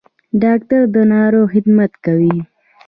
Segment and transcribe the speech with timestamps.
[0.43, 2.37] ډاکټر د ناروغ خدمت کوي